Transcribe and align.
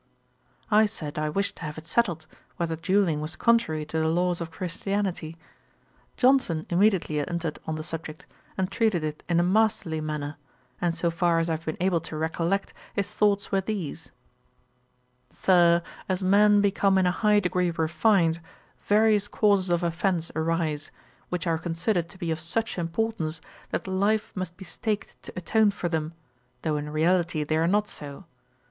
I 0.71 0.87
said, 0.87 1.19
I 1.19 1.29
wished 1.29 1.57
to 1.57 1.61
have 1.61 1.77
it 1.77 1.85
settled, 1.85 2.25
whether 2.57 2.75
duelling 2.75 3.21
was 3.21 3.35
contrary 3.35 3.85
to 3.85 3.99
the 3.99 4.07
laws 4.07 4.41
of 4.41 4.49
Christianity. 4.49 5.37
Johnson 6.17 6.65
immediately 6.71 7.19
entered 7.19 7.59
on 7.67 7.75
the 7.75 7.83
subject, 7.83 8.25
and 8.57 8.71
treated 8.71 9.03
it 9.03 9.21
in 9.29 9.39
a 9.39 9.43
masterly 9.43 10.01
manner; 10.01 10.37
and 10.81 10.95
so 10.95 11.11
far 11.11 11.37
as 11.37 11.49
I 11.49 11.53
have 11.53 11.65
been 11.65 11.77
able 11.79 12.01
to 12.01 12.17
recollect, 12.17 12.73
his 12.95 13.13
thoughts 13.13 13.51
were 13.51 13.61
these: 13.61 14.09
'Sir, 15.29 15.83
as 16.09 16.23
men 16.23 16.61
become 16.61 16.97
in 16.97 17.05
a 17.05 17.11
high 17.11 17.39
degree 17.39 17.69
refined, 17.69 18.41
various 18.87 19.27
causes 19.27 19.69
of 19.69 19.83
offence 19.83 20.31
arise; 20.35 20.89
which 21.29 21.45
are 21.45 21.59
considered 21.59 22.09
to 22.09 22.17
be 22.17 22.31
of 22.31 22.39
such 22.39 22.79
importance, 22.79 23.39
that 23.69 23.85
life 23.85 24.31
must 24.33 24.57
be 24.57 24.65
staked 24.65 25.21
to 25.21 25.33
atone 25.35 25.69
for 25.69 25.89
them, 25.89 26.15
though 26.63 26.75
in 26.77 26.89
reality 26.89 27.43
they 27.43 27.55
are 27.57 27.67
not 27.67 27.87
so. 27.87 28.23